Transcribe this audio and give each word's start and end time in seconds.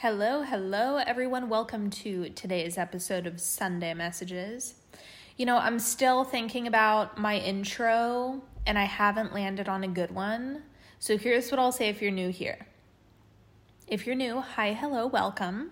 Hello, 0.00 0.42
hello, 0.42 0.98
everyone. 0.98 1.48
Welcome 1.48 1.88
to 1.88 2.28
today's 2.28 2.76
episode 2.76 3.26
of 3.26 3.40
Sunday 3.40 3.94
Messages. 3.94 4.74
You 5.38 5.46
know, 5.46 5.56
I'm 5.56 5.78
still 5.78 6.22
thinking 6.22 6.66
about 6.66 7.16
my 7.16 7.38
intro 7.38 8.42
and 8.66 8.78
I 8.78 8.84
haven't 8.84 9.32
landed 9.32 9.70
on 9.70 9.82
a 9.82 9.88
good 9.88 10.10
one. 10.10 10.64
So 10.98 11.16
here's 11.16 11.50
what 11.50 11.58
I'll 11.58 11.72
say 11.72 11.88
if 11.88 12.02
you're 12.02 12.10
new 12.10 12.28
here. 12.28 12.66
If 13.86 14.06
you're 14.06 14.14
new, 14.14 14.42
hi, 14.42 14.74
hello, 14.74 15.06
welcome. 15.06 15.70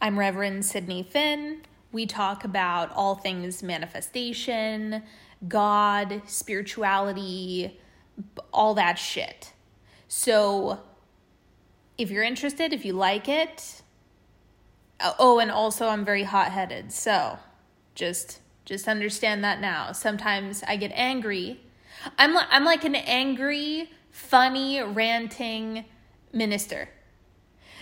I'm 0.00 0.18
Reverend 0.18 0.64
Sydney 0.64 1.02
Finn. 1.02 1.60
We 1.92 2.06
talk 2.06 2.44
about 2.44 2.90
all 2.92 3.14
things 3.14 3.62
manifestation, 3.62 5.02
God, 5.46 6.22
spirituality, 6.24 7.78
all 8.54 8.72
that 8.72 8.94
shit. 8.94 9.52
So, 10.08 10.80
if 12.00 12.10
you're 12.10 12.24
interested, 12.24 12.72
if 12.72 12.84
you 12.84 12.94
like 12.94 13.28
it, 13.28 13.82
uh, 14.98 15.12
oh, 15.18 15.38
and 15.38 15.50
also 15.50 15.88
I'm 15.88 16.04
very 16.04 16.22
hot-headed. 16.22 16.92
So, 16.92 17.38
just 17.94 18.40
just 18.64 18.88
understand 18.88 19.44
that 19.44 19.60
now. 19.60 19.92
Sometimes 19.92 20.62
I 20.66 20.76
get 20.76 20.92
angry. 20.94 21.60
I'm 22.18 22.34
li- 22.34 22.48
I'm 22.50 22.64
like 22.64 22.84
an 22.84 22.94
angry, 22.94 23.90
funny, 24.10 24.82
ranting 24.82 25.84
minister. 26.32 26.88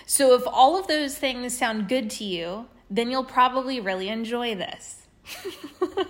So 0.07 0.35
if 0.35 0.43
all 0.46 0.79
of 0.79 0.87
those 0.87 1.16
things 1.16 1.57
sound 1.57 1.88
good 1.88 2.09
to 2.10 2.24
you, 2.24 2.66
then 2.91 3.10
you'll 3.10 3.24
probably 3.24 3.79
really 3.79 4.09
enjoy 4.09 4.55
this. 4.55 5.07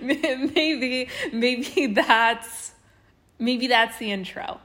maybe 0.00 1.08
maybe 1.32 1.86
that's 1.88 2.72
maybe 3.38 3.66
that's 3.66 3.98
the 3.98 4.10
intro. 4.10 4.60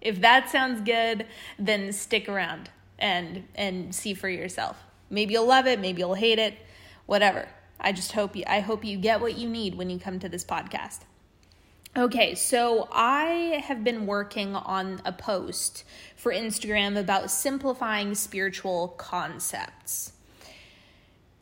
If 0.00 0.20
that 0.20 0.50
sounds 0.50 0.80
good, 0.80 1.26
then 1.58 1.92
stick 1.92 2.28
around 2.28 2.70
and 2.98 3.44
and 3.54 3.94
see 3.94 4.14
for 4.14 4.28
yourself. 4.28 4.82
Maybe 5.10 5.34
you'll 5.34 5.46
love 5.46 5.66
it, 5.66 5.80
maybe 5.80 6.00
you'll 6.00 6.14
hate 6.14 6.38
it, 6.38 6.54
whatever. 7.06 7.48
I 7.80 7.92
just 7.92 8.12
hope 8.12 8.36
you 8.36 8.44
I 8.46 8.60
hope 8.60 8.84
you 8.84 8.96
get 8.98 9.20
what 9.20 9.36
you 9.36 9.48
need 9.48 9.74
when 9.74 9.90
you 9.90 9.98
come 9.98 10.18
to 10.20 10.28
this 10.28 10.44
podcast. 10.44 11.00
Okay, 11.96 12.34
so 12.34 12.88
I 12.92 13.62
have 13.66 13.82
been 13.82 14.06
working 14.06 14.54
on 14.54 15.00
a 15.04 15.12
post 15.12 15.84
for 16.16 16.32
Instagram 16.32 16.98
about 16.98 17.30
simplifying 17.30 18.14
spiritual 18.14 18.88
concepts. 18.98 20.12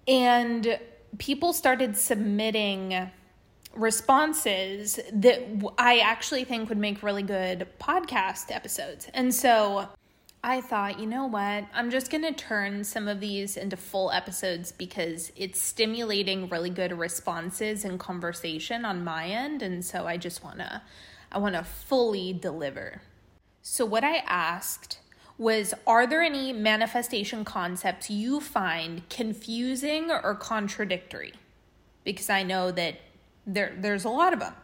And 0.08 0.78
people 1.18 1.52
started 1.52 1.96
submitting 1.96 3.10
responses 3.76 4.98
that 5.12 5.40
I 5.78 5.98
actually 5.98 6.44
think 6.44 6.68
would 6.68 6.78
make 6.78 7.02
really 7.02 7.22
good 7.22 7.68
podcast 7.78 8.54
episodes. 8.54 9.08
And 9.14 9.34
so 9.34 9.88
I 10.42 10.60
thought, 10.60 11.00
you 11.00 11.06
know 11.06 11.26
what? 11.26 11.64
I'm 11.74 11.90
just 11.90 12.08
going 12.08 12.22
to 12.22 12.32
turn 12.32 12.84
some 12.84 13.08
of 13.08 13.18
these 13.18 13.56
into 13.56 13.76
full 13.76 14.12
episodes 14.12 14.70
because 14.70 15.32
it's 15.34 15.60
stimulating 15.60 16.48
really 16.48 16.70
good 16.70 16.96
responses 16.96 17.84
and 17.84 17.98
conversation 17.98 18.84
on 18.84 19.02
my 19.02 19.26
end, 19.26 19.60
and 19.60 19.84
so 19.84 20.06
I 20.06 20.16
just 20.16 20.44
want 20.44 20.58
to 20.58 20.82
I 21.32 21.38
want 21.38 21.56
to 21.56 21.64
fully 21.64 22.32
deliver. 22.32 23.02
So 23.60 23.84
what 23.84 24.04
I 24.04 24.18
asked 24.18 25.00
was 25.36 25.74
are 25.84 26.06
there 26.06 26.22
any 26.22 26.52
manifestation 26.52 27.44
concepts 27.44 28.08
you 28.08 28.40
find 28.40 29.08
confusing 29.08 30.12
or 30.12 30.34
contradictory? 30.36 31.32
Because 32.04 32.30
I 32.30 32.44
know 32.44 32.70
that 32.70 33.00
there 33.46 33.74
there's 33.78 34.04
a 34.04 34.10
lot 34.10 34.32
of 34.32 34.40
them. 34.40 34.54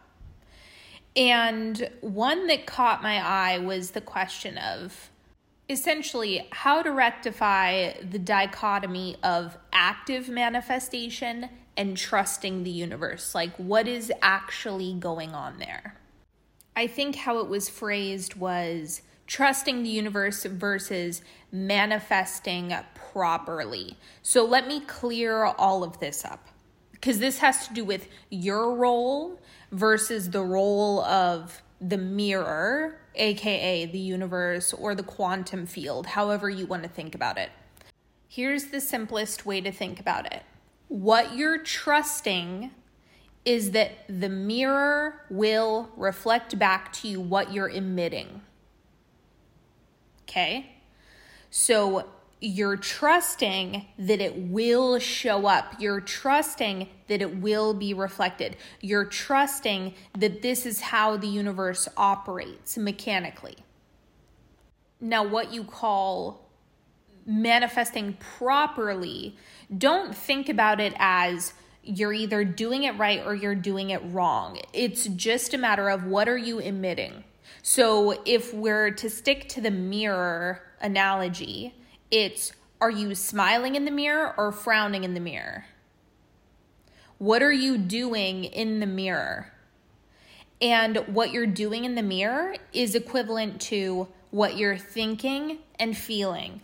And 1.15 1.89
one 2.01 2.47
that 2.47 2.65
caught 2.65 3.03
my 3.03 3.17
eye 3.17 3.59
was 3.59 3.91
the 3.91 4.01
question 4.01 4.57
of 4.57 5.11
essentially 5.69 6.47
how 6.51 6.81
to 6.81 6.91
rectify 6.91 7.93
the 8.01 8.19
dichotomy 8.19 9.17
of 9.23 9.57
active 9.71 10.27
manifestation 10.27 11.49
and 11.77 11.97
trusting 11.97 12.63
the 12.63 12.71
universe. 12.71 13.33
Like, 13.33 13.55
what 13.57 13.87
is 13.87 14.11
actually 14.21 14.93
going 14.93 15.33
on 15.33 15.57
there? 15.57 15.95
I 16.75 16.87
think 16.87 17.15
how 17.15 17.39
it 17.39 17.47
was 17.47 17.69
phrased 17.69 18.35
was 18.35 19.01
trusting 19.27 19.83
the 19.83 19.89
universe 19.89 20.43
versus 20.43 21.21
manifesting 21.51 22.73
properly. 22.93 23.97
So, 24.21 24.45
let 24.45 24.67
me 24.67 24.81
clear 24.81 25.45
all 25.45 25.83
of 25.83 25.99
this 25.99 26.25
up 26.25 26.47
because 27.03 27.19
this 27.19 27.39
has 27.39 27.67
to 27.67 27.73
do 27.73 27.83
with 27.83 28.07
your 28.29 28.73
role 28.73 29.37
versus 29.73 30.29
the 30.29 30.41
role 30.41 31.01
of 31.01 31.61
the 31.81 31.97
mirror, 31.97 32.97
aka 33.15 33.85
the 33.85 33.99
universe 33.99 34.71
or 34.71 34.95
the 34.95 35.03
quantum 35.03 35.65
field, 35.65 36.05
however 36.05 36.49
you 36.49 36.65
want 36.65 36.81
to 36.81 36.87
think 36.87 37.13
about 37.13 37.37
it. 37.37 37.49
Here's 38.29 38.67
the 38.67 38.79
simplest 38.79 39.45
way 39.45 39.59
to 39.59 39.69
think 39.69 39.99
about 39.99 40.31
it 40.31 40.43
what 40.87 41.35
you're 41.35 41.57
trusting 41.57 42.71
is 43.43 43.71
that 43.71 43.91
the 44.07 44.29
mirror 44.29 45.25
will 45.29 45.89
reflect 45.97 46.57
back 46.57 46.93
to 46.93 47.09
you 47.09 47.19
what 47.19 47.51
you're 47.51 47.69
emitting. 47.69 48.41
Okay? 50.21 50.77
So 51.49 52.07
you're 52.43 52.75
trusting 52.75 53.85
that 53.97 54.19
it 54.19 54.35
will 54.35 54.99
show 54.99 55.47
up. 55.47 55.75
You're 55.79 56.01
trusting 56.01 56.89
that 57.07 57.21
it 57.21 57.37
will 57.37 57.73
be 57.73 57.93
reflected. 57.93 58.57
You're 58.81 59.05
trusting 59.05 59.93
that 60.17 60.41
this 60.41 60.65
is 60.65 60.81
how 60.81 61.15
the 61.15 61.27
universe 61.27 61.87
operates 61.95 62.77
mechanically. 62.77 63.55
Now, 64.99 65.25
what 65.25 65.53
you 65.53 65.63
call 65.63 66.49
manifesting 67.25 68.17
properly, 68.19 69.37
don't 69.77 70.13
think 70.13 70.49
about 70.49 70.81
it 70.81 70.93
as 70.97 71.53
you're 71.81 72.11
either 72.11 72.43
doing 72.43 72.83
it 72.83 72.97
right 72.97 73.25
or 73.25 73.33
you're 73.33 73.55
doing 73.55 73.89
it 73.89 74.01
wrong. 74.03 74.59
It's 74.73 75.05
just 75.05 75.53
a 75.53 75.57
matter 75.57 75.87
of 75.87 76.03
what 76.03 76.27
are 76.27 76.37
you 76.37 76.59
emitting. 76.59 77.23
So, 77.61 78.21
if 78.25 78.53
we're 78.53 78.91
to 78.91 79.09
stick 79.09 79.47
to 79.49 79.61
the 79.61 79.71
mirror 79.71 80.61
analogy, 80.81 81.75
it's 82.13 82.53
are 82.79 82.91
you 82.91 83.15
smiling 83.15 83.75
in 83.75 83.85
the 83.85 83.91
mirror 83.91 84.35
or 84.37 84.51
frowning 84.51 85.03
in 85.03 85.15
the 85.15 85.19
mirror? 85.19 85.65
What 87.17 87.41
are 87.41 87.51
you 87.51 87.77
doing 87.77 88.43
in 88.43 88.79
the 88.79 88.85
mirror? 88.85 89.51
And 90.61 90.97
what 91.07 91.31
you're 91.31 91.47
doing 91.47 91.85
in 91.85 91.95
the 91.95 92.03
mirror 92.03 92.55
is 92.71 92.93
equivalent 92.93 93.59
to 93.61 94.07
what 94.29 94.57
you're 94.57 94.77
thinking 94.77 95.59
and 95.79 95.97
feeling. 95.97 96.61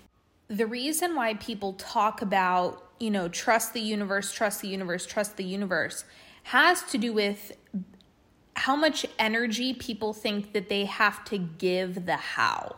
The 0.49 0.67
reason 0.67 1.15
why 1.15 1.33
people 1.35 1.73
talk 1.73 2.21
about, 2.21 2.83
you 2.99 3.09
know, 3.09 3.27
trust 3.27 3.73
the 3.73 3.81
universe, 3.81 4.31
trust 4.31 4.61
the 4.61 4.67
universe, 4.67 5.05
trust 5.07 5.35
the 5.35 5.43
universe 5.43 6.05
has 6.43 6.83
to 6.83 6.97
do 6.97 7.11
with 7.11 7.57
how 8.55 8.75
much 8.75 9.05
energy 9.17 9.73
people 9.73 10.13
think 10.13 10.53
that 10.53 10.69
they 10.69 10.85
have 10.85 11.23
to 11.25 11.37
give 11.37 12.05
the 12.05 12.17
how. 12.17 12.75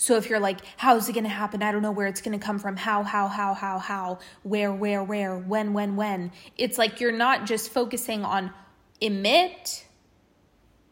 So 0.00 0.16
if 0.16 0.30
you're 0.30 0.40
like, 0.40 0.60
how 0.78 0.96
is 0.96 1.10
it 1.10 1.12
going 1.12 1.24
to 1.24 1.28
happen? 1.28 1.62
I 1.62 1.72
don't 1.72 1.82
know 1.82 1.92
where 1.92 2.06
it's 2.06 2.22
going 2.22 2.36
to 2.36 2.42
come 2.42 2.58
from. 2.58 2.74
How, 2.74 3.02
how, 3.02 3.28
how, 3.28 3.52
how, 3.52 3.78
how, 3.78 4.18
where, 4.42 4.72
where, 4.72 5.04
where, 5.04 5.36
when, 5.36 5.74
when, 5.74 5.94
when. 5.94 6.32
It's 6.56 6.78
like 6.78 7.00
you're 7.00 7.12
not 7.12 7.44
just 7.44 7.70
focusing 7.70 8.24
on 8.24 8.50
emit 9.02 9.84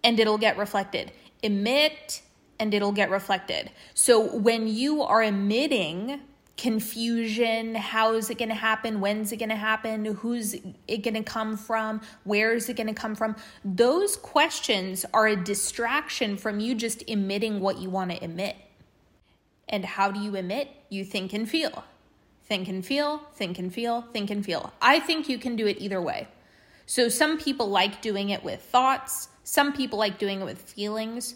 and 0.05 0.21
it'll 0.21 0.37
get 0.37 0.59
reflected. 0.59 1.11
Emit 1.43 2.21
and 2.61 2.75
it'll 2.75 2.93
get 2.93 3.09
reflected. 3.09 3.71
So 3.95 4.37
when 4.37 4.69
you 4.69 5.03
are 5.03 5.23
emitting 5.23 6.21
confusion, 6.59 7.77
how 7.77 8.13
is 8.13 8.29
it 8.29 8.37
going 8.37 8.51
to 8.51 8.55
happen? 8.55 9.01
When's 9.01 9.33
it 9.33 9.39
going 9.39 9.49
to 9.49 9.57
happen? 9.57 10.05
Who's 10.05 10.53
it 10.87 11.03
going 11.03 11.15
to 11.15 11.23
come 11.23 11.57
from? 11.57 12.03
Where 12.25 12.53
is 12.53 12.69
it 12.69 12.77
going 12.77 12.89
to 12.89 12.93
come 12.93 13.15
from? 13.15 13.37
Those 13.65 14.19
questions 14.19 15.07
are 15.15 15.29
a 15.29 15.35
distraction 15.35 16.37
from 16.37 16.61
you 16.61 16.75
just 16.75 17.05
emitting 17.09 17.61
what 17.61 17.79
you 17.79 17.89
want 17.89 18.11
to 18.11 18.23
emit. 18.23 18.57
And 19.69 19.84
how 19.84 20.10
do 20.10 20.21
you 20.21 20.34
emit? 20.34 20.69
You 20.89 21.04
think 21.04 21.33
and 21.33 21.48
feel. 21.48 21.84
Think 22.45 22.69
and 22.69 22.84
feel, 22.84 23.19
think 23.34 23.59
and 23.59 23.72
feel, 23.72 24.03
think 24.13 24.31
and 24.31 24.45
feel. 24.45 24.72
I 24.81 25.01
think 25.01 25.28
you 25.28 25.39
can 25.39 25.54
do 25.54 25.66
it 25.66 25.77
either 25.81 26.01
way. 26.01 26.28
So 26.87 27.10
some 27.10 27.39
people 27.39 27.69
like 27.69 28.01
doing 28.01 28.31
it 28.31 28.42
with 28.42 28.63
thoughts, 28.63 29.28
some 29.45 29.75
people 29.75 29.98
like 29.98 30.19
doing 30.19 30.41
it 30.41 30.45
with 30.45 30.63
feelings, 30.63 31.34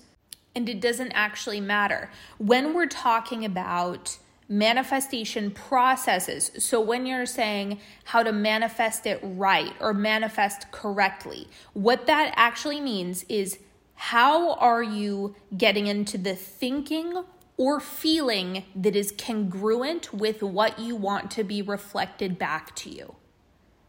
and 0.54 0.66
it 0.68 0.80
doesn't 0.80 1.12
actually 1.12 1.60
matter. 1.60 2.10
When 2.38 2.72
we're 2.72 2.86
talking 2.86 3.44
about 3.44 4.16
manifestation 4.48 5.50
processes, 5.50 6.50
so 6.58 6.80
when 6.80 7.04
you're 7.04 7.26
saying 7.26 7.80
how 8.04 8.22
to 8.22 8.32
manifest 8.32 9.06
it 9.06 9.20
right 9.22 9.74
or 9.80 9.92
manifest 9.92 10.70
correctly, 10.72 11.48
what 11.74 12.06
that 12.06 12.32
actually 12.36 12.80
means 12.80 13.24
is 13.28 13.58
how 13.94 14.54
are 14.54 14.82
you 14.82 15.34
getting 15.56 15.86
into 15.86 16.16
the 16.16 16.34
thinking 16.34 17.22
or 17.62 17.78
feeling 17.78 18.64
that 18.74 18.96
is 18.96 19.14
congruent 19.16 20.12
with 20.12 20.42
what 20.42 20.80
you 20.80 20.96
want 20.96 21.30
to 21.30 21.44
be 21.44 21.62
reflected 21.62 22.36
back 22.36 22.74
to 22.74 22.90
you. 22.90 23.14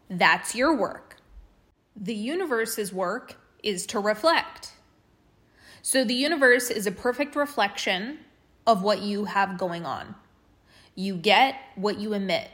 That's 0.07 0.53
your 0.53 0.77
work. 0.77 1.17
The 1.95 2.13
universe's 2.13 2.93
work 2.93 3.35
is 3.63 3.87
to 3.87 3.97
reflect. 3.97 4.73
So 5.81 6.03
the 6.03 6.13
universe 6.13 6.69
is 6.69 6.85
a 6.85 6.91
perfect 6.91 7.35
reflection 7.35 8.19
of 8.67 8.83
what 8.83 9.01
you 9.01 9.25
have 9.25 9.57
going 9.57 9.87
on. 9.87 10.13
You 10.93 11.15
get 11.15 11.55
what 11.73 11.99
you 11.99 12.13
emit. 12.13 12.51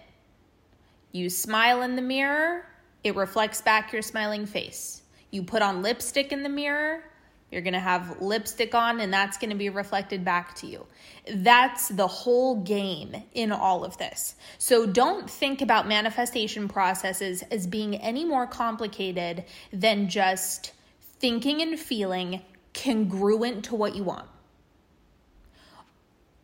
You 1.12 1.30
smile 1.30 1.81
in 1.81 1.98
the 1.98 2.01
mirror, 2.01 2.65
it 3.04 3.18
reflects 3.18 3.62
back 3.62 3.92
your 3.92 4.04
smiling 4.04 4.45
face. 4.45 5.01
You 5.31 5.44
put 5.44 5.62
on 5.62 5.81
lipstick 5.81 6.31
in 6.31 6.44
the 6.44 6.50
mirror, 6.50 7.04
you're 7.51 7.62
going 7.62 7.74
to 7.74 7.80
have 7.80 8.22
lipstick 8.22 8.75
on, 8.75 9.00
and 9.00 9.12
that's 9.12 9.38
going 9.38 9.50
to 9.50 9.56
be 9.56 9.69
reflected 9.69 10.24
back 10.24 10.56
to 10.57 10.68
you. 10.68 10.86
That's 11.34 11.88
the 11.88 12.07
whole 12.07 12.62
game 12.62 13.16
in 13.34 13.51
all 13.51 13.84
of 13.84 13.98
this. 13.98 14.36
So 14.57 14.86
don't 14.86 15.30
think 15.30 15.62
about 15.62 15.88
manifestation 15.88 16.68
processes 16.68 17.42
as 17.50 17.66
being 17.66 17.96
any 17.96 18.24
more 18.24 18.46
complicated 18.46 19.46
than 19.74 20.10
just 20.10 20.74
thinking 21.19 21.62
and 21.62 21.80
feeling 21.80 22.42
congruent 22.74 23.66
to 23.66 23.75
what 23.75 23.96
you 23.96 24.04
want. 24.04 24.30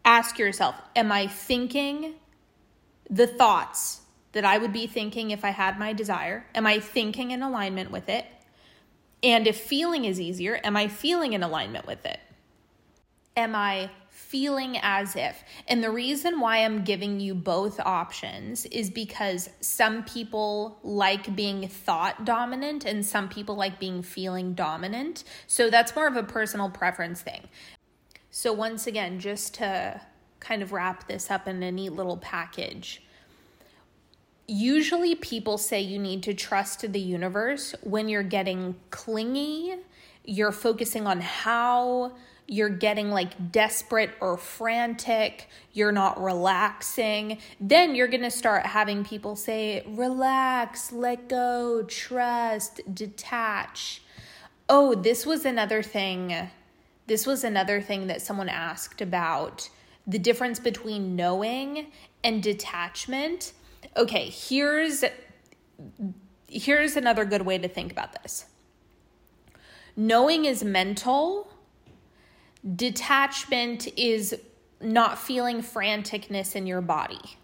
Ask 0.04 0.40
yourself 0.40 0.75
Am 0.96 1.12
I 1.12 1.28
thinking 1.28 2.16
the 3.10 3.28
thoughts 3.28 4.02
that 4.31 4.44
I 4.44 4.57
would 4.57 4.74
be 4.74 4.88
thinking 4.88 5.31
if 5.31 5.46
I 5.46 5.50
had 5.50 5.80
my 5.80 5.94
desire? 5.94 6.46
Am 6.54 6.66
I 6.66 6.80
thinking 6.80 7.31
in 7.31 7.42
alignment 7.42 7.92
with 7.92 8.10
it? 8.10 8.25
And 9.24 9.48
if 9.48 9.60
feeling 9.60 10.06
is 10.06 10.20
easier, 10.20 10.60
am 10.64 10.78
I 10.78 10.88
feeling 10.88 11.34
in 11.34 11.44
alignment 11.44 11.88
with 11.88 12.06
it? 12.06 12.20
Am 13.38 13.56
I 13.56 13.90
feeling 14.10 14.78
as 14.82 15.16
if? 15.16 15.44
And 15.68 15.84
the 15.84 15.92
reason 15.92 16.40
why 16.40 16.60
I'm 16.60 16.84
giving 16.84 17.20
you 17.20 17.36
both 17.36 17.80
options 17.80 18.66
is 18.68 18.90
because 18.90 19.50
some 19.62 20.04
people 20.04 20.80
like 20.84 21.36
being 21.36 21.68
thought 21.68 22.24
dominant 22.26 22.86
and 22.86 23.06
some 23.06 23.28
people 23.28 23.56
like 23.56 23.80
being 23.80 24.02
feeling 24.02 24.54
dominant. 24.54 25.24
So 25.48 25.70
that's 25.70 25.96
more 25.96 26.08
of 26.08 26.16
a 26.16 26.24
personal 26.24 26.70
preference 26.70 27.22
thing. 27.22 27.50
So, 28.32 28.52
once 28.52 28.86
again, 28.86 29.20
just 29.20 29.54
to 29.56 30.02
kind 30.42 30.62
of 30.62 30.74
wrap 30.74 31.08
this 31.08 31.32
up 31.32 31.48
in 31.48 31.64
a 31.64 31.72
neat 31.72 31.92
little 31.92 32.18
package 32.18 33.02
usually 34.47 35.15
people 35.15 35.57
say 35.57 35.81
you 35.81 36.00
need 36.00 36.24
to 36.24 36.33
trust 36.33 36.92
the 36.92 37.00
universe 37.00 37.74
when 37.81 38.09
you're 38.09 38.24
getting 38.24 38.75
clingy, 38.92 39.75
you're 40.24 40.51
focusing 40.51 41.07
on 41.07 41.21
how 41.21 42.13
you're 42.47 42.69
getting 42.69 43.09
like 43.09 43.51
desperate 43.51 44.12
or 44.21 44.38
frantic, 44.38 45.50
you're 45.74 45.92
not 45.92 46.21
relaxing, 46.21 47.39
then 47.59 47.95
you're 47.95 48.07
to 48.21 48.30
start 48.30 48.65
having 48.65 49.03
people 49.03 49.36
say, 49.36 49.83
relax, 49.88 50.92
let 50.92 51.27
go, 51.27 51.83
trust, 51.83 52.81
detach. 52.94 54.03
Oh, 54.69 54.94
this 54.94 55.25
was 55.25 55.45
another 55.45 55.81
thing. 55.81 56.50
This 57.07 57.25
was 57.25 57.44
another 57.44 57.81
thing 57.81 58.07
that 58.07 58.21
someone 58.21 58.50
asked 58.50 59.01
about 59.01 59.69
the 60.06 60.19
difference 60.19 60.59
between 60.59 61.15
knowing 61.15 61.88
and 62.24 62.44
detachment 62.44 63.53
okay, 63.95 64.30
here's 64.30 65.03
here's 66.47 66.95
another 66.95 67.25
good 67.25 67.42
way 67.42 67.57
to 67.57 67.68
think 67.68 67.92
about 67.92 68.21
this. 68.21 68.45
Knowing 69.95 70.45
is 70.45 70.63
mental. 70.63 71.51
Detachment 72.75 73.88
is 73.97 74.36
not 74.81 75.18
feeling 75.18 75.62
franticness 75.62 76.56
in 76.56 76.68
your 76.68 76.81
body. 76.81 77.38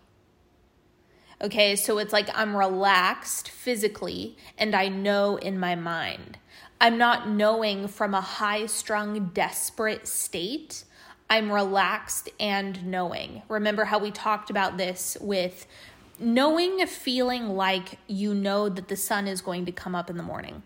Okay, 1.42 1.76
so 1.76 1.98
it's 1.98 2.14
like 2.14 2.30
I'm 2.38 2.56
relaxed 2.56 3.50
physically 3.50 4.38
and 4.58 4.76
I 4.76 4.90
know 4.90 5.38
in 5.38 5.60
my 5.60 5.76
mind. 5.76 6.38
I'm 6.80 6.98
not 6.98 7.30
knowing 7.30 7.88
from 7.88 8.14
a 8.14 8.22
high 8.22 8.66
strung, 8.66 9.30
desperate 9.34 10.08
state. 10.08 10.84
I'm 11.30 11.52
relaxed 11.52 12.30
and 12.40 12.86
knowing. 12.86 13.44
Remember 13.48 13.86
how 13.86 14.00
we 14.00 14.12
talked 14.12 14.50
about 14.50 14.78
this 14.78 15.18
with 15.22 15.66
knowing, 16.22 16.82
a 16.82 16.88
feeling 16.88 17.50
like 17.50 17.98
you 18.08 18.34
know 18.34 18.70
that 18.70 18.88
the 18.88 18.96
sun 18.96 19.28
is 19.28 19.42
going 19.42 19.66
to 19.66 19.72
come 19.72 19.96
up 19.96 20.10
in 20.10 20.18
the 20.18 20.24
morning. 20.24 20.64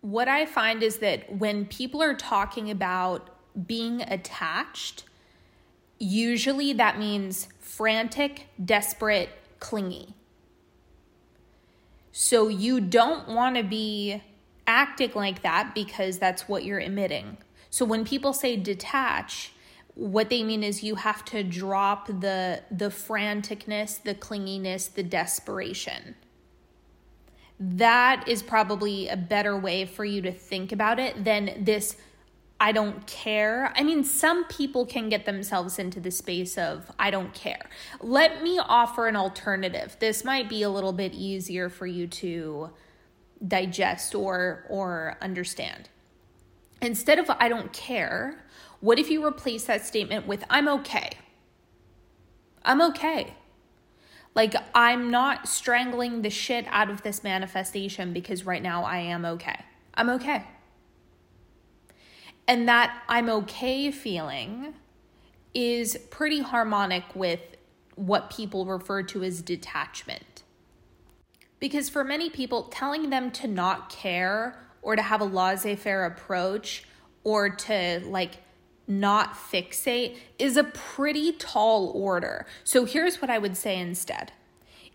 What 0.00 0.28
I 0.28 0.46
find 0.46 0.82
is 0.82 0.98
that 0.98 1.36
when 1.36 1.66
people 1.66 2.02
are 2.02 2.14
talking 2.14 2.70
about 2.70 3.30
being 3.66 4.02
attached, 4.02 5.04
usually 5.98 6.72
that 6.74 6.98
means 6.98 7.48
frantic, 7.58 8.48
desperate, 8.62 9.30
clingy. 9.60 10.14
So 12.12 12.48
you 12.48 12.80
don't 12.80 13.28
want 13.28 13.56
to 13.56 13.62
be 13.62 14.22
acting 14.66 15.12
like 15.14 15.42
that 15.42 15.74
because 15.74 16.18
that's 16.18 16.48
what 16.48 16.64
you're 16.64 16.80
emitting. 16.80 17.38
So 17.70 17.84
when 17.84 18.04
people 18.04 18.32
say 18.32 18.56
detach, 18.56 19.52
what 19.96 20.28
they 20.28 20.44
mean 20.44 20.62
is 20.62 20.84
you 20.84 20.94
have 20.94 21.24
to 21.24 21.42
drop 21.42 22.06
the 22.06 22.62
the 22.70 22.90
franticness 22.90 24.02
the 24.02 24.14
clinginess 24.14 24.92
the 24.92 25.02
desperation 25.02 26.14
that 27.58 28.22
is 28.28 28.42
probably 28.42 29.08
a 29.08 29.16
better 29.16 29.56
way 29.56 29.86
for 29.86 30.04
you 30.04 30.20
to 30.20 30.30
think 30.30 30.70
about 30.70 30.98
it 30.98 31.24
than 31.24 31.64
this 31.64 31.96
I 32.58 32.72
don't 32.72 33.06
care. 33.06 33.72
I 33.76 33.82
mean, 33.82 34.02
some 34.02 34.44
people 34.46 34.86
can 34.86 35.10
get 35.10 35.26
themselves 35.26 35.78
into 35.78 36.00
the 36.00 36.10
space 36.10 36.56
of 36.56 36.90
I 36.98 37.10
don't 37.10 37.34
care. 37.34 37.68
Let 38.00 38.42
me 38.42 38.58
offer 38.58 39.08
an 39.08 39.16
alternative. 39.16 39.96
This 40.00 40.24
might 40.24 40.48
be 40.48 40.62
a 40.62 40.70
little 40.70 40.94
bit 40.94 41.12
easier 41.12 41.68
for 41.68 41.86
you 41.86 42.06
to 42.06 42.70
digest 43.46 44.14
or 44.14 44.64
or 44.70 45.18
understand. 45.20 45.90
Instead 46.80 47.18
of 47.18 47.28
I 47.28 47.48
don't 47.50 47.72
care, 47.74 48.45
what 48.80 48.98
if 48.98 49.10
you 49.10 49.24
replace 49.24 49.64
that 49.64 49.84
statement 49.84 50.26
with, 50.26 50.44
I'm 50.50 50.68
okay? 50.68 51.10
I'm 52.64 52.80
okay. 52.82 53.34
Like, 54.34 54.54
I'm 54.74 55.10
not 55.10 55.48
strangling 55.48 56.22
the 56.22 56.30
shit 56.30 56.66
out 56.68 56.90
of 56.90 57.02
this 57.02 57.24
manifestation 57.24 58.12
because 58.12 58.44
right 58.44 58.62
now 58.62 58.84
I 58.84 58.98
am 58.98 59.24
okay. 59.24 59.64
I'm 59.94 60.10
okay. 60.10 60.44
And 62.46 62.68
that 62.68 63.02
I'm 63.08 63.30
okay 63.30 63.90
feeling 63.90 64.74
is 65.54 65.96
pretty 66.10 66.40
harmonic 66.40 67.04
with 67.14 67.40
what 67.94 68.28
people 68.28 68.66
refer 68.66 69.02
to 69.04 69.24
as 69.24 69.40
detachment. 69.40 70.42
Because 71.58 71.88
for 71.88 72.04
many 72.04 72.28
people, 72.28 72.64
telling 72.64 73.08
them 73.08 73.30
to 73.32 73.48
not 73.48 73.88
care 73.88 74.62
or 74.82 74.94
to 74.96 75.02
have 75.02 75.22
a 75.22 75.24
laissez 75.24 75.76
faire 75.76 76.04
approach 76.04 76.84
or 77.24 77.48
to 77.48 78.02
like 78.04 78.42
not 78.86 79.34
fixate 79.34 80.16
is 80.38 80.56
a 80.56 80.64
pretty 80.64 81.32
tall 81.32 81.90
order. 81.94 82.46
So 82.64 82.84
here's 82.84 83.20
what 83.20 83.30
I 83.30 83.38
would 83.38 83.56
say 83.56 83.78
instead 83.78 84.32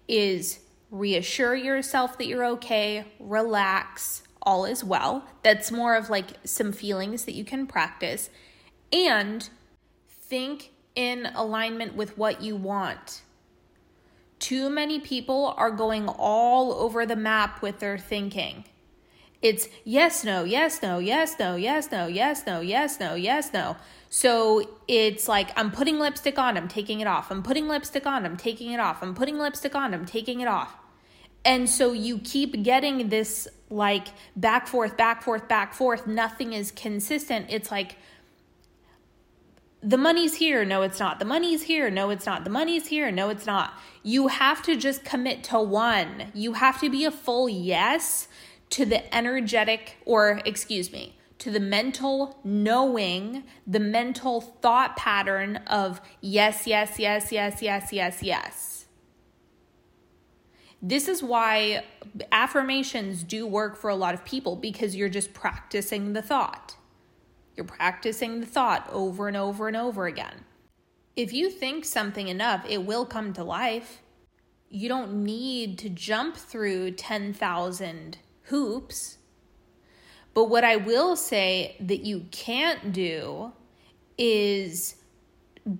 is 0.07 0.59
reassure 0.89 1.55
yourself 1.55 2.17
that 2.17 2.27
you're 2.27 2.45
okay, 2.45 3.05
relax, 3.19 4.23
all 4.41 4.65
is 4.65 4.83
well. 4.83 5.25
That's 5.43 5.71
more 5.71 5.95
of 5.95 6.09
like 6.09 6.29
some 6.43 6.71
feelings 6.71 7.25
that 7.25 7.33
you 7.33 7.45
can 7.45 7.67
practice 7.67 8.29
and 8.91 9.49
think 10.09 10.71
in 10.95 11.27
alignment 11.35 11.95
with 11.95 12.17
what 12.17 12.41
you 12.41 12.55
want. 12.55 13.21
Too 14.39 14.69
many 14.69 14.99
people 14.99 15.53
are 15.57 15.71
going 15.71 16.07
all 16.07 16.73
over 16.73 17.05
the 17.05 17.15
map 17.15 17.61
with 17.61 17.79
their 17.79 17.97
thinking. 17.97 18.65
It's 19.41 19.67
yes, 19.83 20.23
no, 20.23 20.43
yes, 20.43 20.83
no, 20.83 20.99
yes, 20.99 21.35
no, 21.39 21.55
yes, 21.55 21.91
no, 21.91 22.05
yes, 22.07 22.45
no, 22.45 22.61
yes, 22.61 22.99
no, 22.99 23.15
yes, 23.15 23.51
no. 23.53 23.75
So 24.09 24.69
it's 24.87 25.27
like 25.27 25.51
I'm 25.55 25.71
putting 25.71 25.97
lipstick 25.97 26.37
on, 26.37 26.57
I'm 26.57 26.67
taking 26.67 26.99
it 26.99 27.07
off. 27.07 27.31
I'm 27.31 27.41
putting 27.41 27.67
lipstick 27.67 28.05
on, 28.05 28.25
I'm 28.25 28.37
taking 28.37 28.71
it 28.71 28.79
off. 28.79 29.01
I'm 29.01 29.15
putting 29.15 29.39
lipstick 29.39 29.73
on, 29.73 29.93
I'm 29.93 30.05
taking 30.05 30.41
it 30.41 30.47
off. 30.47 30.75
And 31.43 31.67
so 31.67 31.91
you 31.91 32.19
keep 32.19 32.61
getting 32.61 33.09
this 33.09 33.47
like 33.69 34.09
back, 34.35 34.67
forth, 34.67 34.95
back, 34.95 35.23
forth, 35.23 35.47
back, 35.47 35.73
forth. 35.73 36.05
Nothing 36.05 36.53
is 36.53 36.71
consistent. 36.71 37.47
It's 37.49 37.71
like 37.71 37.95
the 39.81 39.97
money's 39.97 40.35
here. 40.35 40.63
No, 40.63 40.83
it's 40.83 40.99
not. 40.99 41.17
The 41.17 41.25
money's 41.25 41.63
here. 41.63 41.89
No, 41.89 42.11
it's 42.11 42.27
not. 42.27 42.43
The 42.43 42.51
money's 42.51 42.87
here. 42.87 43.11
No, 43.11 43.29
it's 43.29 43.47
not. 43.47 43.73
You 44.03 44.27
have 44.27 44.61
to 44.63 44.75
just 44.75 45.03
commit 45.03 45.43
to 45.45 45.59
one. 45.59 46.31
You 46.35 46.53
have 46.53 46.79
to 46.81 46.89
be 46.89 47.05
a 47.05 47.11
full 47.11 47.49
yes 47.49 48.27
to 48.71 48.85
the 48.85 49.15
energetic, 49.15 49.97
or 50.05 50.41
excuse 50.45 50.91
me, 50.91 51.17
to 51.37 51.51
the 51.51 51.59
mental 51.59 52.39
knowing, 52.43 53.43
the 53.65 53.79
mental 53.79 54.41
thought 54.41 54.95
pattern 54.95 55.57
of 55.67 56.01
yes, 56.21 56.67
yes, 56.67 56.99
yes, 56.99 57.31
yes, 57.31 57.61
yes, 57.61 57.91
yes, 57.91 58.23
yes. 58.23 58.85
This 60.81 61.07
is 61.07 61.21
why 61.21 61.83
affirmations 62.31 63.23
do 63.23 63.45
work 63.45 63.75
for 63.75 63.89
a 63.89 63.95
lot 63.95 64.13
of 64.13 64.25
people 64.25 64.55
because 64.55 64.95
you're 64.95 65.09
just 65.09 65.33
practicing 65.33 66.13
the 66.13 66.21
thought. 66.21 66.75
You're 67.55 67.65
practicing 67.65 68.39
the 68.39 68.47
thought 68.47 68.87
over 68.91 69.27
and 69.27 69.37
over 69.37 69.67
and 69.67 69.77
over 69.77 70.05
again. 70.07 70.45
If 71.15 71.33
you 71.33 71.49
think 71.49 71.85
something 71.85 72.27
enough, 72.27 72.65
it 72.67 72.85
will 72.85 73.05
come 73.05 73.33
to 73.33 73.43
life. 73.43 74.01
You 74.69 74.87
don't 74.87 75.23
need 75.23 75.77
to 75.79 75.89
jump 75.89 76.37
through 76.37 76.91
10,000 76.91 78.17
hoops. 78.51 79.17
But 80.33 80.45
what 80.45 80.63
I 80.63 80.75
will 80.75 81.15
say 81.15 81.75
that 81.79 82.05
you 82.05 82.27
can't 82.31 82.93
do 82.93 83.51
is 84.17 84.95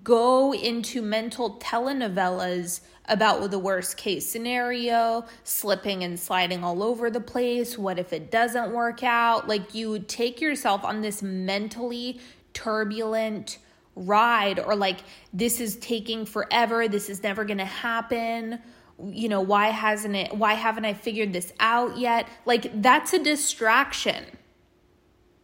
go 0.02 0.52
into 0.52 1.00
mental 1.00 1.58
telenovelas 1.58 2.80
about 3.06 3.50
the 3.50 3.58
worst 3.58 3.96
case 3.96 4.28
scenario, 4.28 5.24
slipping 5.44 6.04
and 6.04 6.18
sliding 6.18 6.62
all 6.62 6.82
over 6.82 7.10
the 7.10 7.20
place. 7.20 7.76
What 7.76 7.98
if 7.98 8.12
it 8.12 8.30
doesn't 8.30 8.72
work 8.72 9.02
out? 9.02 9.48
Like 9.48 9.74
you 9.74 9.98
take 10.00 10.40
yourself 10.40 10.84
on 10.84 11.00
this 11.00 11.22
mentally 11.22 12.20
turbulent 12.52 13.58
ride, 13.94 14.58
or 14.58 14.74
like 14.74 15.00
this 15.32 15.60
is 15.60 15.76
taking 15.76 16.24
forever, 16.24 16.88
this 16.88 17.10
is 17.10 17.22
never 17.22 17.44
gonna 17.44 17.64
happen. 17.64 18.58
You 19.02 19.28
know, 19.28 19.40
why 19.40 19.68
hasn't 19.68 20.14
it, 20.14 20.36
why 20.36 20.54
haven't 20.54 20.84
I 20.84 20.94
figured 20.94 21.32
this 21.32 21.52
out 21.60 21.98
yet? 21.98 22.28
Like 22.44 22.82
that's 22.82 23.12
a 23.12 23.18
distraction 23.18 24.24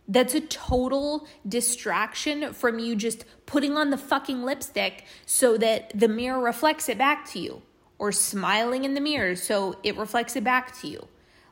that's 0.09 0.35
a 0.35 0.41
total 0.41 1.29
distraction 1.47 2.55
from 2.55 2.79
you 2.79 2.97
just 2.97 3.25
putting 3.45 3.77
on 3.77 3.91
the 3.91 3.99
fucking 3.99 4.43
lipstick 4.43 5.05
so 5.27 5.59
that 5.59 5.93
the 5.95 6.09
mirror 6.09 6.41
reflects 6.41 6.89
it 6.89 6.97
back 6.97 7.29
to 7.31 7.39
you, 7.39 7.63
or 7.99 8.11
smiling 8.11 8.85
in 8.85 8.95
the 8.95 9.01
mirror 9.01 9.37
so 9.37 9.77
it 9.83 9.97
reflects 9.97 10.35
it 10.35 10.43
back 10.43 10.75
to 10.81 10.89
you. 10.89 11.07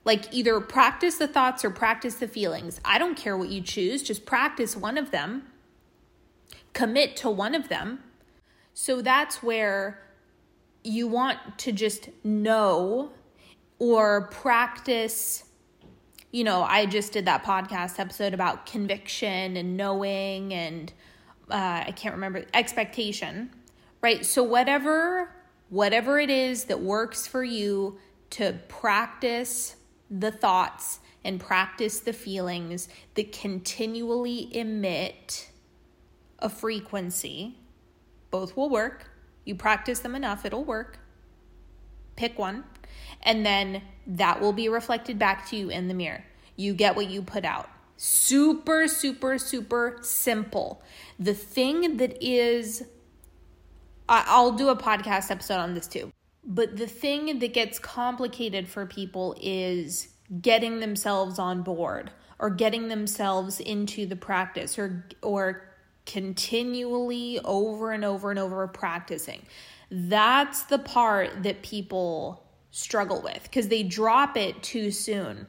Like 0.04 0.32
either 0.32 0.58
practice 0.60 1.16
the 1.16 1.28
thoughts 1.28 1.64
or 1.64 1.70
practice 1.70 2.14
the 2.14 2.28
feelings. 2.28 2.80
I 2.84 2.98
don't 2.98 3.16
care 3.16 3.36
what 3.36 3.50
you 3.50 3.60
choose, 3.60 4.02
just 4.02 4.24
practice 4.24 4.74
one 4.76 4.96
of 4.96 5.10
them, 5.10 5.42
commit 6.72 7.16
to 7.16 7.30
one 7.30 7.54
of 7.54 7.68
them. 7.68 8.04
So 8.72 9.02
that's 9.02 9.42
where 9.42 10.05
you 10.86 11.08
want 11.08 11.38
to 11.58 11.72
just 11.72 12.08
know 12.24 13.10
or 13.78 14.28
practice 14.28 15.42
you 16.32 16.44
know, 16.44 16.64
I 16.64 16.84
just 16.84 17.12
did 17.12 17.24
that 17.26 17.44
podcast 17.44 17.98
episode 17.98 18.34
about 18.34 18.66
conviction 18.66 19.56
and 19.56 19.74
knowing 19.74 20.52
and 20.52 20.92
uh, 21.50 21.84
I 21.86 21.94
can't 21.96 22.14
remember 22.14 22.44
expectation, 22.52 23.54
right? 24.02 24.26
So 24.26 24.42
whatever 24.42 25.30
whatever 25.68 26.18
it 26.18 26.30
is 26.30 26.64
that 26.64 26.80
works 26.80 27.26
for 27.26 27.42
you 27.42 27.98
to 28.30 28.58
practice 28.68 29.76
the 30.10 30.30
thoughts 30.30 31.00
and 31.24 31.40
practice 31.40 32.00
the 32.00 32.12
feelings 32.12 32.88
that 33.14 33.32
continually 33.32 34.54
emit 34.54 35.50
a 36.38 36.48
frequency, 36.48 37.58
both 38.30 38.56
will 38.56 38.68
work. 38.68 39.10
You 39.46 39.54
practice 39.54 40.00
them 40.00 40.14
enough, 40.14 40.44
it'll 40.44 40.64
work. 40.64 40.98
Pick 42.16 42.38
one 42.38 42.64
and 43.22 43.44
then 43.44 43.82
that 44.06 44.40
will 44.40 44.52
be 44.52 44.68
reflected 44.68 45.18
back 45.18 45.48
to 45.50 45.56
you 45.56 45.68
in 45.68 45.88
the 45.88 45.94
mirror. 45.94 46.24
You 46.56 46.74
get 46.74 46.96
what 46.96 47.08
you 47.08 47.22
put 47.22 47.44
out. 47.44 47.68
Super, 47.96 48.88
super, 48.88 49.38
super 49.38 49.98
simple. 50.02 50.82
The 51.18 51.34
thing 51.34 51.96
that 51.96 52.16
is, 52.24 52.84
I'll 54.08 54.52
do 54.52 54.68
a 54.68 54.76
podcast 54.76 55.30
episode 55.30 55.58
on 55.58 55.74
this 55.74 55.86
too. 55.86 56.12
But 56.44 56.76
the 56.76 56.86
thing 56.86 57.38
that 57.38 57.52
gets 57.52 57.78
complicated 57.78 58.68
for 58.68 58.86
people 58.86 59.36
is 59.40 60.08
getting 60.40 60.80
themselves 60.80 61.38
on 61.38 61.62
board 61.62 62.10
or 62.38 62.50
getting 62.50 62.88
themselves 62.88 63.58
into 63.58 64.06
the 64.06 64.16
practice 64.16 64.78
or 64.78 65.06
or 65.22 65.68
continually 66.06 67.38
over 67.44 67.92
and 67.92 68.04
over 68.04 68.30
and 68.30 68.38
over 68.38 68.66
practicing. 68.68 69.42
That's 69.90 70.62
the 70.64 70.78
part 70.78 71.42
that 71.42 71.62
people 71.62 72.42
struggle 72.70 73.22
with 73.22 73.42
because 73.42 73.68
they 73.68 73.82
drop 73.82 74.36
it 74.36 74.62
too 74.62 74.90
soon. 74.90 75.46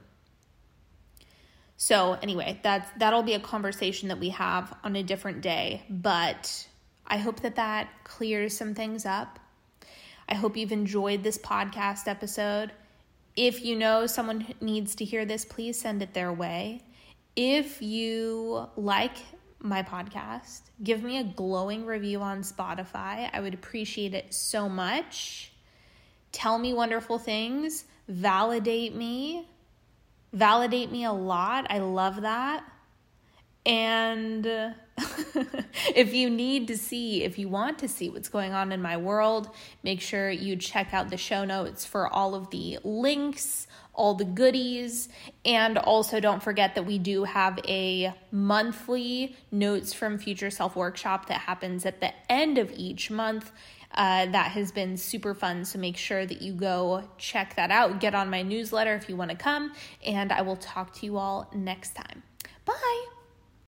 So 1.77 2.13
anyway, 2.13 2.59
that's 2.63 2.89
that'll 2.97 3.23
be 3.23 3.35
a 3.35 3.39
conversation 3.39 4.09
that 4.09 4.19
we 4.19 4.29
have 4.29 4.75
on 4.83 4.95
a 4.95 5.03
different 5.03 5.41
day, 5.41 5.83
but 5.89 6.67
I 7.05 7.17
hope 7.17 7.41
that 7.41 7.55
that 7.55 7.89
clears 8.03 8.57
some 8.57 8.73
things 8.73 9.05
up. 9.05 9.39
I 10.27 10.35
hope 10.35 10.57
you've 10.57 10.71
enjoyed 10.71 11.23
this 11.23 11.37
podcast 11.37 12.07
episode. 12.07 12.71
If 13.35 13.63
you 13.63 13.75
know 13.75 14.07
someone 14.07 14.47
needs 14.59 14.95
to 14.95 15.05
hear 15.05 15.23
this, 15.23 15.45
please 15.45 15.79
send 15.79 16.01
it 16.01 16.13
their 16.13 16.33
way. 16.33 16.81
If 17.35 17.81
you 17.81 18.67
like 18.75 19.17
my 19.59 19.83
podcast, 19.83 20.61
give 20.83 21.03
me 21.03 21.19
a 21.19 21.23
glowing 21.23 21.85
review 21.85 22.21
on 22.21 22.41
Spotify. 22.41 23.29
I 23.31 23.39
would 23.41 23.53
appreciate 23.53 24.13
it 24.13 24.33
so 24.33 24.69
much 24.69 25.51
tell 26.31 26.59
me 26.59 26.73
wonderful 26.73 27.17
things, 27.17 27.85
validate 28.07 28.93
me, 28.95 29.47
validate 30.33 30.91
me 30.91 31.03
a 31.03 31.11
lot. 31.11 31.65
I 31.69 31.79
love 31.79 32.21
that. 32.21 32.63
And 33.65 34.45
if 35.95 36.13
you 36.13 36.29
need 36.29 36.67
to 36.67 36.77
see, 36.77 37.23
if 37.23 37.37
you 37.37 37.47
want 37.47 37.79
to 37.79 37.87
see 37.87 38.09
what's 38.09 38.29
going 38.29 38.53
on 38.53 38.71
in 38.71 38.81
my 38.81 38.97
world, 38.97 39.49
make 39.83 40.01
sure 40.01 40.29
you 40.29 40.55
check 40.55 40.93
out 40.93 41.09
the 41.09 41.17
show 41.17 41.45
notes 41.45 41.85
for 41.85 42.07
all 42.07 42.33
of 42.33 42.49
the 42.49 42.79
links, 42.83 43.67
all 43.93 44.15
the 44.15 44.25
goodies, 44.25 45.09
and 45.45 45.77
also 45.77 46.19
don't 46.19 46.41
forget 46.41 46.75
that 46.75 46.85
we 46.85 46.97
do 46.97 47.25
have 47.25 47.59
a 47.67 48.13
monthly 48.31 49.35
Notes 49.51 49.93
from 49.93 50.17
Future 50.17 50.49
Self 50.49 50.75
workshop 50.75 51.27
that 51.27 51.41
happens 51.41 51.85
at 51.85 52.01
the 52.01 52.11
end 52.29 52.57
of 52.57 52.71
each 52.75 53.11
month. 53.11 53.51
Uh, 53.93 54.25
that 54.27 54.51
has 54.51 54.71
been 54.71 54.97
super 54.97 55.33
fun. 55.33 55.65
So 55.65 55.79
make 55.79 55.97
sure 55.97 56.25
that 56.25 56.41
you 56.41 56.53
go 56.53 57.03
check 57.17 57.55
that 57.55 57.71
out. 57.71 57.99
Get 57.99 58.13
on 58.13 58.29
my 58.29 58.41
newsletter 58.41 58.93
if 58.95 59.09
you 59.09 59.15
want 59.15 59.31
to 59.31 59.37
come, 59.37 59.73
and 60.05 60.31
I 60.31 60.41
will 60.41 60.57
talk 60.57 60.93
to 60.95 61.05
you 61.05 61.17
all 61.17 61.49
next 61.55 61.95
time. 61.95 62.23
Bye. 62.65 63.16